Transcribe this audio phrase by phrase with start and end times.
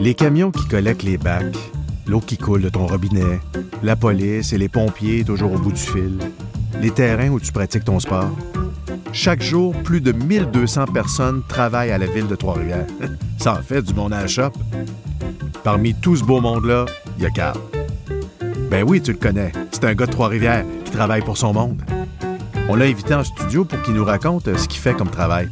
[0.00, 1.56] Les camions qui collectent les bacs,
[2.06, 3.40] l'eau qui coule de ton robinet,
[3.82, 6.18] la police et les pompiers toujours au bout du fil,
[6.80, 8.30] les terrains où tu pratiques ton sport.
[9.12, 12.86] Chaque jour, plus de 1200 personnes travaillent à la ville de Trois-Rivières.
[13.38, 14.52] Ça en fait du monde à la shop.
[15.62, 16.86] Parmi tout ce beau monde-là,
[17.18, 17.58] il y a Carl.
[18.70, 19.52] Ben oui, tu le connais.
[19.70, 21.82] C'est un gars de Trois-Rivières qui travaille pour son monde.
[22.68, 25.48] On l'a invité en studio pour qu'il nous raconte ce qu'il fait comme travail.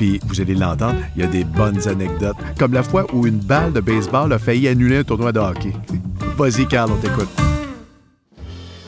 [0.00, 3.36] Puis, vous allez l'entendre, il y a des bonnes anecdotes, comme la fois où une
[3.36, 5.74] balle de baseball a failli annuler un tournoi de hockey.
[6.38, 7.28] Vas-y, Carl, on t'écoute.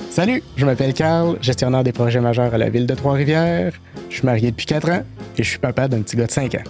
[0.09, 3.75] Salut, je m'appelle Carl, gestionnaire des projets majeurs à la ville de Trois-Rivières.
[4.09, 5.03] Je suis marié depuis 4 ans
[5.37, 6.65] et je suis papa d'un petit gars de 5 ans.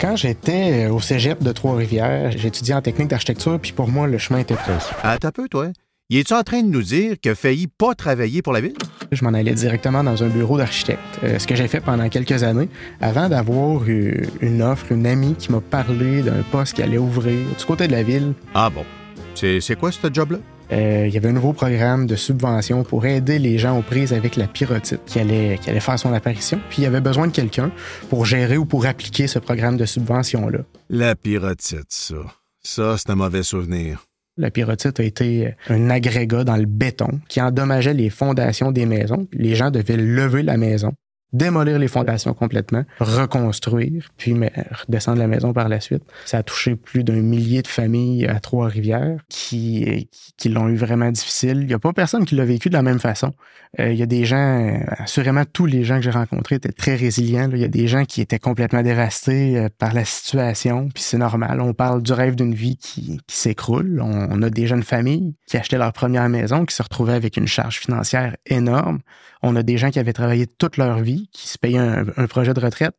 [0.00, 4.38] Quand j'étais au cégep de Trois-Rivières, j'étudiais en technique d'architecture, puis pour moi, le chemin
[4.38, 4.78] était prêt.
[5.02, 5.66] Ah, t'as peu, toi.
[6.10, 8.72] Il est-tu en train de nous dire qu'il a failli pas travailler pour la ville?
[9.12, 12.44] Je m'en allais directement dans un bureau d'architecte, euh, ce que j'ai fait pendant quelques
[12.44, 12.70] années,
[13.02, 17.46] avant d'avoir eu une offre, une amie qui m'a parlé d'un poste qui allait ouvrir
[17.58, 18.32] du côté de la ville.
[18.54, 18.86] Ah bon.
[19.34, 20.38] C'est c'est quoi ce job-là?
[20.72, 24.14] Euh, il y avait un nouveau programme de subvention pour aider les gens aux prises
[24.14, 26.58] avec la pyrotite qui allait, qui allait faire son apparition.
[26.70, 27.70] Puis il y avait besoin de quelqu'un
[28.08, 30.60] pour gérer ou pour appliquer ce programme de subvention-là.
[30.88, 32.16] La pyrotite, ça.
[32.62, 34.07] Ça, c'est un mauvais souvenir.
[34.38, 39.26] La pyrotite a été un agrégat dans le béton qui endommageait les fondations des maisons.
[39.32, 40.92] Les gens devaient lever la maison,
[41.32, 44.34] démolir les fondations complètement, reconstruire, puis
[44.70, 46.02] redescendre la maison par la suite.
[46.24, 50.76] Ça a touché plus d'un millier de familles à Trois-Rivières qui, qui, qui l'ont eu
[50.76, 51.58] vraiment difficile.
[51.60, 53.32] Il n'y a pas personne qui l'a vécu de la même façon.
[53.78, 56.94] Euh, il y a des gens, assurément tous les gens que j'ai rencontrés étaient très
[56.94, 57.50] résilients.
[57.52, 61.18] Il y a des gens qui étaient complètement dévastés euh, par la situation, puis c'est
[61.18, 61.60] normal.
[61.60, 64.00] On parle du rêve d'une vie qui, s'écroule.
[64.02, 67.46] On a des jeunes familles qui achetaient leur première maison, qui se retrouvaient avec une
[67.46, 69.00] charge financière énorme.
[69.42, 72.54] On a des gens qui avaient travaillé toute leur vie, qui se payaient un, projet
[72.54, 72.94] de retraite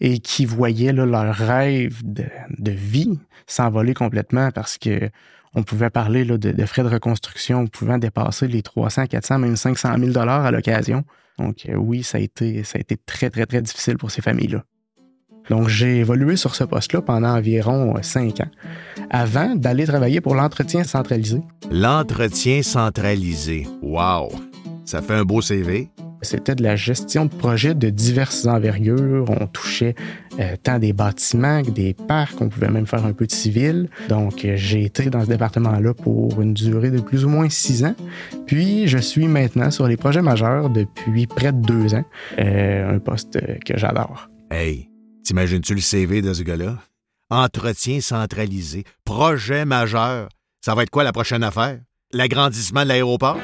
[0.00, 5.10] et qui voyaient leur rêve de, vie s'envoler complètement parce que
[5.54, 10.10] on pouvait parler de, frais de reconstruction pouvant dépasser les 300, 400, même 500 000
[10.12, 11.04] dollars à l'occasion.
[11.38, 14.22] Donc euh, oui, ça a été ça a été très très très difficile pour ces
[14.22, 14.64] familles-là.
[15.50, 18.50] Donc j'ai évolué sur ce poste-là pendant environ euh, cinq ans,
[19.10, 21.40] avant d'aller travailler pour l'entretien centralisé.
[21.70, 23.66] L'entretien centralisé.
[23.82, 24.30] Wow!
[24.84, 25.90] Ça fait un beau CV.
[26.22, 29.24] C'était de la gestion de projets de diverses envergures.
[29.28, 29.96] On touchait
[30.38, 32.40] euh, tant des bâtiments que des parcs.
[32.40, 33.90] On pouvait même faire un peu de civil.
[34.08, 37.84] Donc, euh, j'ai été dans ce département-là pour une durée de plus ou moins six
[37.84, 37.96] ans.
[38.46, 42.04] Puis, je suis maintenant sur les projets majeurs depuis près de deux ans.
[42.38, 44.28] Euh, un poste que j'adore.
[44.50, 44.88] Hey,
[45.24, 46.78] t'imagines-tu le CV de ce gars-là?
[47.30, 50.28] Entretien centralisé, projet majeur.
[50.64, 51.80] Ça va être quoi la prochaine affaire?
[52.12, 53.38] L'agrandissement de l'aéroport?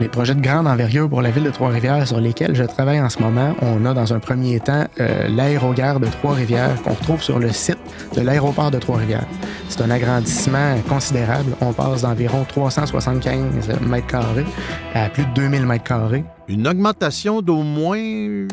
[0.00, 3.10] Les projets de grande envergure pour la ville de Trois-Rivières sur lesquels je travaille en
[3.10, 7.38] ce moment, on a dans un premier temps euh, l'aérogare de Trois-Rivières qu'on retrouve sur
[7.38, 7.76] le site
[8.16, 9.26] de l'aéroport de Trois-Rivières.
[9.68, 11.54] C'est un agrandissement considérable.
[11.60, 14.46] On passe d'environ 375 mètres carrés
[14.94, 16.24] à plus de 2000 mètres carrés.
[16.48, 18.48] Une augmentation d'au moins euh,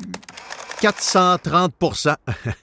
[0.80, 2.16] 430%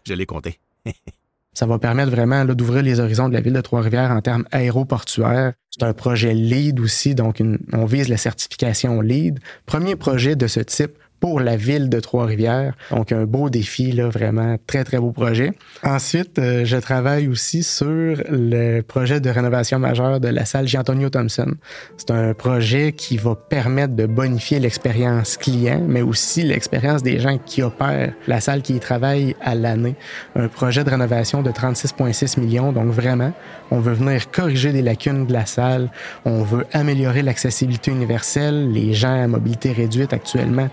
[0.03, 0.59] Je l'ai compté.
[1.53, 5.53] Ça va permettre vraiment d'ouvrir les horizons de la ville de Trois-Rivières en termes aéroportuaires.
[5.69, 7.41] C'est un projet LEED aussi, donc
[7.71, 9.39] on vise la certification LEED.
[9.65, 12.73] Premier projet de ce type pour la ville de Trois-Rivières.
[12.91, 15.53] Donc, un beau défi, là, vraiment très, très beau projet.
[15.81, 17.87] Ensuite, euh, je travaille aussi sur
[18.29, 21.53] le projet de rénovation majeure de la salle Jean-Antonio Thompson.
[21.95, 27.37] C'est un projet qui va permettre de bonifier l'expérience client, mais aussi l'expérience des gens
[27.37, 29.95] qui opèrent la salle qui y travaillent à l'année.
[30.35, 32.73] Un projet de rénovation de 36,6 millions.
[32.73, 33.31] Donc, vraiment,
[33.71, 35.89] on veut venir corriger des lacunes de la salle.
[36.25, 38.73] On veut améliorer l'accessibilité universelle.
[38.73, 40.67] Les gens à mobilité réduite actuellement,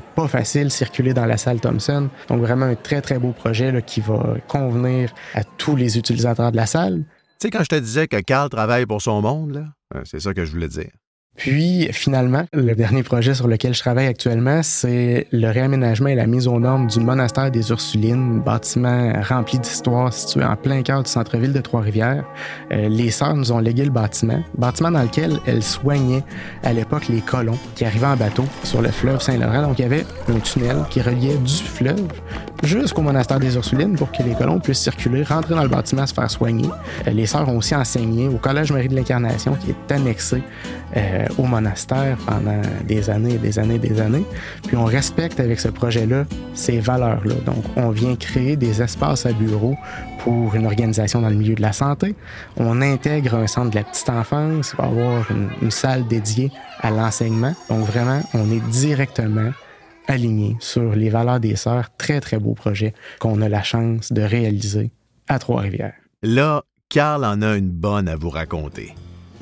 [0.00, 2.08] pas facile de circuler dans la salle Thompson.
[2.28, 6.56] Donc vraiment un très très beau projet qui va convenir à tous les utilisateurs de
[6.56, 7.04] la salle.
[7.40, 10.32] Tu sais, quand je te disais que Carl travaille pour son monde, euh, c'est ça
[10.32, 10.90] que je voulais dire.
[11.36, 16.26] Puis finalement, le dernier projet sur lequel je travaille actuellement, c'est le réaménagement et la
[16.26, 21.10] mise aux normes du monastère des Ursulines, bâtiment rempli d'histoire situé en plein cœur du
[21.10, 22.24] centre-ville de Trois-Rivières.
[22.72, 26.22] Euh, les sœurs nous ont légué le bâtiment, bâtiment dans lequel elles soignaient
[26.62, 29.62] à l'époque les colons qui arrivaient en bateau sur le fleuve Saint-Laurent.
[29.62, 32.06] Donc il y avait un tunnel qui reliait du fleuve
[32.62, 36.14] jusqu'au monastère des Ursulines pour que les colons puissent circuler, rentrer dans le bâtiment, se
[36.14, 36.68] faire soigner.
[37.06, 40.42] Euh, les sœurs ont aussi enseigné au Collège Marie de l'Incarnation qui est annexé
[40.96, 44.24] euh, au monastère pendant des années des années des années.
[44.66, 46.24] Puis on respecte avec ce projet-là
[46.54, 47.34] ces valeurs-là.
[47.46, 49.76] Donc on vient créer des espaces à bureaux
[50.20, 52.14] pour une organisation dans le milieu de la santé.
[52.56, 54.72] On intègre un centre de la petite enfance.
[54.72, 56.50] Il va avoir une, une salle dédiée
[56.80, 57.54] à l'enseignement.
[57.68, 59.50] Donc vraiment, on est directement
[60.06, 61.90] aligné sur les valeurs des sœurs.
[61.96, 64.90] Très, très beau projet qu'on a la chance de réaliser
[65.28, 65.94] à Trois-Rivières.
[66.22, 68.94] Là, Carl en a une bonne à vous raconter.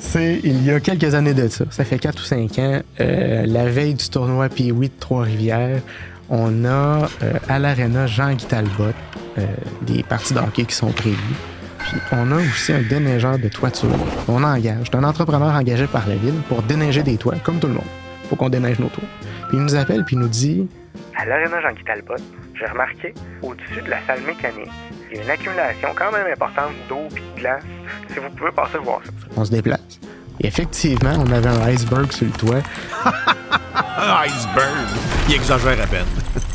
[0.05, 1.65] C'est il y a quelques années de ça.
[1.71, 2.81] Ça fait 4 ou 5 ans.
[3.01, 5.81] euh, la veille du tournoi Pee-Wee de Trois-Rivières,
[6.29, 8.85] on a euh, à l'aréna Jean-Guy Talbot
[9.39, 9.47] euh,
[9.83, 11.17] des parties de hockey qui sont prévues.
[11.79, 13.89] Puis on a aussi un déneigeur de toiture.
[14.29, 14.89] On engage.
[14.93, 17.85] Un entrepreneur engagé par la ville pour déneiger des toits, comme tout le monde.
[18.29, 19.09] Faut qu'on déneige nos toits.
[19.49, 20.69] Puis il nous appelle puis il nous dit
[21.17, 22.15] À l'aréna Jean-Guy Talbot,
[22.55, 24.71] j'ai remarqué, au-dessus de la salle mécanique,
[25.11, 27.63] il y a une accumulation quand même importante d'eau et de glace.
[28.09, 29.11] Si vous pouvez passer voir ça.
[29.37, 30.01] on se déplace.
[30.41, 32.63] Et effectivement, on avait un iceberg sur le toit.
[33.97, 34.89] Un iceberg!
[35.29, 36.07] Il exagère à peine.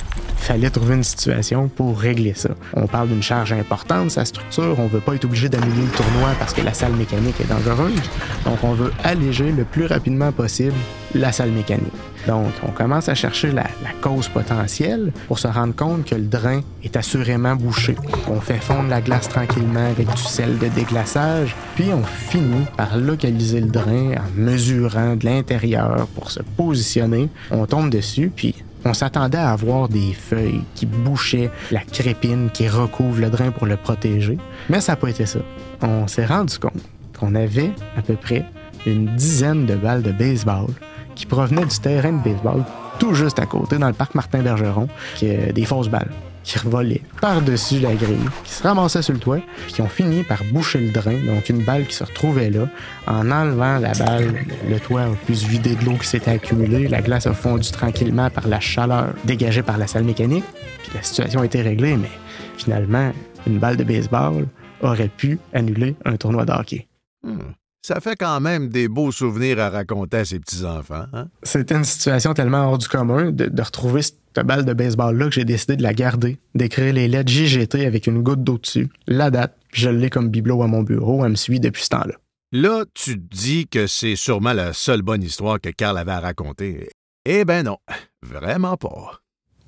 [0.47, 2.51] fallait trouver une situation pour régler ça.
[2.73, 6.29] On parle d'une charge importante, sa structure, on veut pas être obligé d'annuler le tournoi
[6.39, 8.01] parce que la salle mécanique est dangereuse.
[8.45, 10.75] Donc on veut alléger le plus rapidement possible
[11.13, 11.91] la salle mécanique.
[12.27, 16.25] Donc on commence à chercher la, la cause potentielle pour se rendre compte que le
[16.25, 17.95] drain est assurément bouché.
[18.29, 22.97] On fait fondre la glace tranquillement avec du sel de déglaçage, puis on finit par
[22.97, 27.27] localiser le drain en mesurant de l'intérieur pour se positionner.
[27.51, 28.55] On tombe dessus, puis
[28.87, 33.67] on s'attendait à avoir des feuilles qui bouchaient la crépine qui recouvre le drain pour
[33.67, 34.37] le protéger,
[34.69, 35.39] mais ça n'a pas été ça.
[35.81, 36.81] On s'est rendu compte
[37.19, 38.45] qu'on avait à peu près
[38.85, 40.67] une dizaine de balles de baseball
[41.15, 42.63] qui provenaient du terrain de baseball
[42.99, 46.11] tout juste à côté, dans le parc Martin-Bergeron, qui est des fausses balles
[46.47, 50.23] qui revolaient par-dessus la grille, qui se ramassaient sur le toit, puis qui ont fini
[50.23, 52.69] par boucher le drain, donc une balle qui se retrouvait là.
[53.05, 56.87] En enlevant la balle, le toit a pu se vider de l'eau qui s'était accumulée,
[56.87, 60.45] la glace a fondu tranquillement par la chaleur dégagée par la salle mécanique,
[60.83, 62.11] puis la situation a été réglée, mais
[62.55, 63.11] finalement,
[63.45, 64.47] une balle de baseball
[64.81, 66.87] aurait pu annuler un tournoi de hockey.
[67.23, 67.39] Hmm.
[67.87, 71.05] Ça fait quand même des beaux souvenirs à raconter à ses petits-enfants.
[71.13, 71.29] Hein?
[71.43, 75.31] C'était une situation tellement hors du commun de, de retrouver cette balle de baseball-là que
[75.31, 79.31] j'ai décidé de la garder, d'écrire les lettres JGT avec une goutte d'eau dessus, la
[79.31, 81.23] date, puis je l'ai comme bibelot à mon bureau.
[81.23, 82.15] Elle me suit depuis ce temps-là.
[82.51, 86.19] Là, tu te dis que c'est sûrement la seule bonne histoire que Carl avait à
[86.19, 86.89] raconter.
[87.23, 87.77] Eh ben non,
[88.21, 89.21] vraiment pas.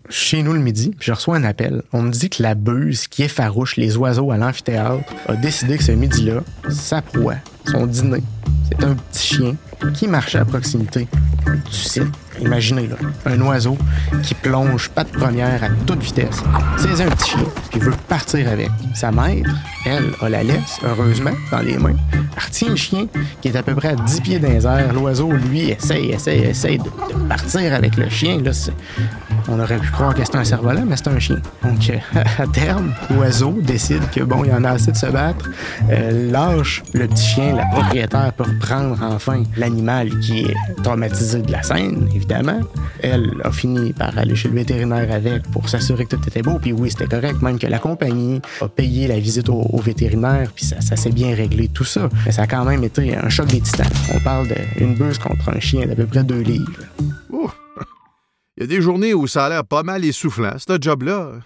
[0.10, 1.83] Chez nous le midi, je reçois un appel.
[1.94, 5.83] On me dit que la buse qui effarouche les oiseaux à l'amphithéâtre a décidé que
[5.83, 7.36] ce midi-là, sa proie,
[7.71, 8.24] son dîner,
[8.69, 9.56] c'est un petit chien
[9.94, 11.07] qui marchait à proximité
[11.45, 12.04] du site.
[12.42, 12.95] Imaginez, là,
[13.25, 13.77] un oiseau
[14.24, 16.42] qui plonge patte première à toute vitesse,
[16.77, 18.69] saisit un petit chien, puis veut partir avec.
[18.94, 19.50] Sa maître,
[19.86, 21.95] elle, a la laisse, heureusement, dans les mains.
[22.38, 23.07] Retient le chien
[23.42, 24.94] qui est à peu près à 10 pieds dans les airs.
[24.94, 26.89] L'oiseau, lui, essaye, essaye, essaye de,
[27.27, 28.42] partir avec le chien.
[28.42, 28.74] Là, c'est-
[29.50, 31.38] on aurait pu croire que c'était un cerf-volant, mais c'est un chien.
[31.63, 35.50] Donc, euh, à terme, l'oiseau décide que, bon, il en a assez de se battre,
[35.92, 41.51] euh, lâche le petit chien, la propriétaire peut reprendre enfin l'animal qui est traumatisé de
[41.51, 42.61] la scène, évidemment.
[43.03, 46.57] Elle a fini par aller chez le vétérinaire avec pour s'assurer que tout était beau,
[46.57, 50.63] puis oui, c'était correct, même que la compagnie a payé la visite au, vétérinaire, puis
[50.63, 52.07] ça, s'est bien réglé, tout ça.
[52.25, 53.88] Mais ça a quand même été un choc des titans.
[54.13, 54.47] On parle
[54.77, 56.71] d'une buse contre un chien d'à peu près deux livres.
[58.55, 61.39] Il y a des journées où ça a l'air pas mal essoufflant, ce job-là.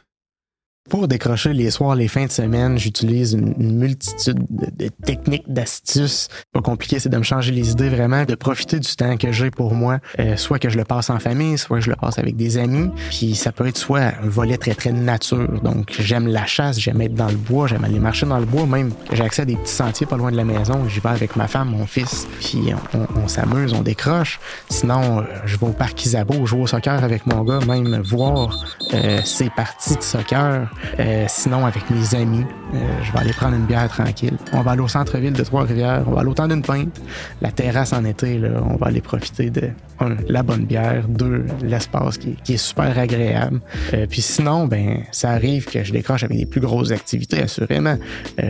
[0.89, 6.27] Pour décrocher les soirs, les fins de semaine, j'utilise une, multitude de, techniques, d'astuces.
[6.51, 9.49] Pas compliqué, c'est de me changer les idées vraiment, de profiter du temps que j'ai
[9.49, 12.19] pour moi, euh, soit que je le passe en famille, soit que je le passe
[12.19, 12.91] avec des amis.
[13.09, 15.61] Puis ça peut être soit un volet très très nature.
[15.61, 18.65] Donc j'aime la chasse, j'aime être dans le bois, j'aime aller marcher dans le bois,
[18.65, 20.87] même j'ai accès à des petits sentiers pas loin de la maison.
[20.89, 22.73] J'y vais avec ma femme, mon fils, puis
[23.15, 24.39] on s'amuse, on décroche.
[24.69, 28.65] Sinon, euh, je vais au parc Isabeau, jouer au soccer avec mon gars, même voir
[28.93, 30.72] euh, ses parties de soccer.
[30.99, 34.37] Euh, sinon, avec mes amis, euh, je vais aller prendre une bière tranquille.
[34.51, 37.01] On va aller au centre-ville de Trois-Rivières, on va aller au temps d'une pinte.
[37.41, 41.45] La terrasse en été, là, on va aller profiter de, un, la bonne bière, deux,
[41.61, 43.61] l'espace qui, est super agréable.
[43.93, 47.97] Euh, puis sinon, ben, ça arrive que je décroche avec des plus grosses activités, assurément.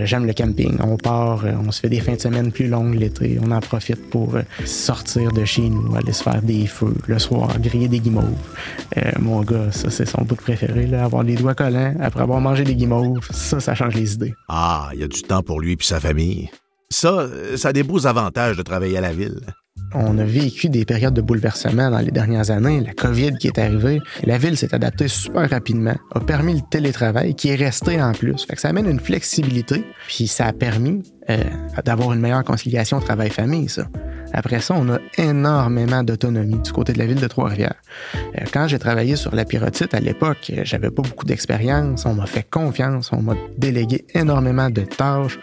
[0.04, 0.78] J'aime le camping.
[0.82, 3.38] On part, on se fait des fins de semaine plus longues l'été.
[3.42, 7.60] On en profite pour sortir de chez nous, aller se faire des feux le soir,
[7.60, 8.24] griller des guimauves.
[9.20, 12.76] Mon gars, ça, c'est son bout préféré, là, avoir les doigts collants avoir mangé des
[12.76, 13.28] guimauves.
[13.32, 14.34] Ça, ça change les idées.
[14.50, 16.50] Ah, il y a du temps pour lui et sa famille.
[16.90, 19.42] Ça, euh, ça a des beaux avantages de travailler à la ville.
[19.96, 22.82] On a vécu des périodes de bouleversement dans les dernières années.
[22.82, 27.36] La COVID qui est arrivée, la ville s'est adaptée super rapidement, a permis le télétravail
[27.36, 28.44] qui est resté en plus.
[28.46, 31.44] Fait que ça amène une flexibilité, puis ça a permis euh,
[31.86, 33.88] d'avoir une meilleure conciliation travail-famille, ça.
[34.34, 37.76] Après ça, on a énormément d'autonomie du côté de la ville de Trois-Rivières.
[38.16, 42.06] Euh, Quand j'ai travaillé sur la pyrotite à l'époque, euh, j'avais pas beaucoup d'expérience.
[42.06, 45.40] On m'a fait confiance, on m'a délégué énormément de tâches.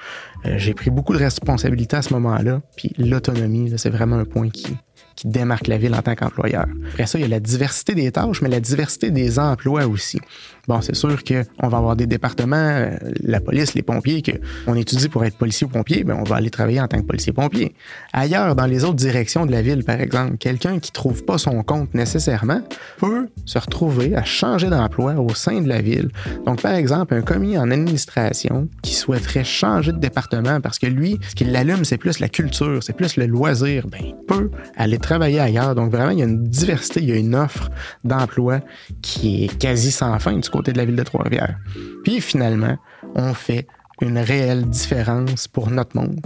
[0.46, 2.60] Euh, J'ai pris beaucoup de responsabilités à ce moment-là.
[2.76, 4.76] Puis l'autonomie, c'est vraiment un point qui,
[5.20, 6.64] qui démarque la ville en tant qu'employeur.
[6.92, 10.18] Après ça, il y a la diversité des tâches, mais la diversité des emplois aussi.
[10.66, 14.22] Bon, c'est sûr qu'on va avoir des départements, euh, la police, les pompiers,
[14.64, 17.06] qu'on étudie pour être policier ou pompier, ben on va aller travailler en tant que
[17.06, 17.74] policier-pompier.
[18.12, 21.62] Ailleurs, dans les autres directions de la ville, par exemple, quelqu'un qui trouve pas son
[21.62, 22.62] compte nécessairement
[22.98, 26.10] peut se retrouver à changer d'emploi au sein de la ville.
[26.46, 31.18] Donc, par exemple, un commis en administration qui souhaiterait changer de département parce que lui,
[31.28, 35.09] ce qui l'allume, c'est plus la culture, c'est plus le loisir, ben, peut aller travailler
[35.14, 35.74] ailleurs.
[35.74, 37.70] Donc, vraiment, il y a une diversité, il y a une offre
[38.04, 38.60] d'emploi
[39.02, 41.56] qui est quasi sans fin du côté de la ville de Trois-Rivières.
[42.04, 42.76] Puis, finalement,
[43.14, 43.66] on fait
[44.00, 46.20] une réelle différence pour notre monde.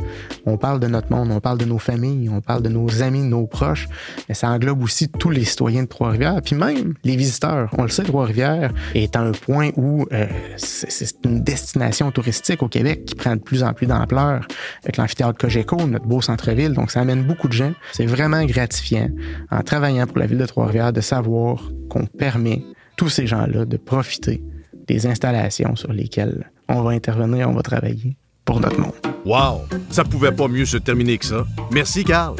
[0.46, 3.20] On parle de notre monde, on parle de nos familles, on parle de nos amis,
[3.20, 3.88] de nos proches,
[4.28, 7.70] mais ça englobe aussi tous les citoyens de Trois-Rivières, puis même les visiteurs.
[7.78, 10.26] On le sait, Trois-Rivières est un point où euh,
[10.56, 14.46] c'est une destination touristique au Québec qui prend de plus en plus d'ampleur
[14.82, 17.72] avec l'amphithéâtre Cogeco, notre beau centre-ville, donc ça amène beaucoup de gens.
[17.92, 19.08] C'est vraiment gratifiant
[19.50, 22.64] en travaillant pour la ville de Trois-Rivières de savoir qu'on permet
[22.96, 24.42] tous ces gens-là de profiter
[24.86, 28.92] des installations sur lesquelles on va intervenir, on va travailler pour notre monde.
[29.24, 29.62] Wow!
[29.90, 31.44] Ça pouvait pas mieux se terminer que ça.
[31.70, 32.36] Merci, Carl.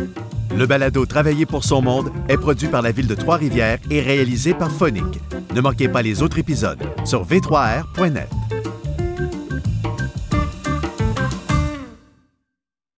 [0.57, 4.55] Le balado Travailler pour son monde est produit par la ville de Trois-Rivières et réalisé
[4.55, 5.21] par Phonique.
[5.55, 8.29] Ne manquez pas les autres épisodes sur v3r.net.